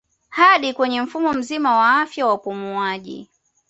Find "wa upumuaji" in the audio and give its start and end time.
2.27-3.29